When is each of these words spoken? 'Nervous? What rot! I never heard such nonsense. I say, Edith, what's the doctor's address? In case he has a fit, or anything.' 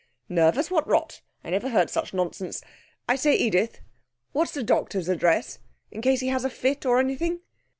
'Nervous? 0.29 0.71
What 0.71 0.87
rot! 0.87 1.21
I 1.43 1.51
never 1.51 1.69
heard 1.69 1.91
such 1.91 2.11
nonsense. 2.11 2.63
I 3.07 3.15
say, 3.15 3.35
Edith, 3.35 3.81
what's 4.31 4.51
the 4.51 4.63
doctor's 4.63 5.07
address? 5.09 5.59
In 5.91 6.01
case 6.01 6.21
he 6.21 6.29
has 6.29 6.43
a 6.43 6.49
fit, 6.49 6.87
or 6.87 6.99
anything.' 6.99 7.41